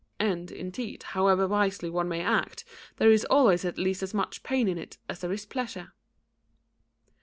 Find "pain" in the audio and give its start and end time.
4.41-4.67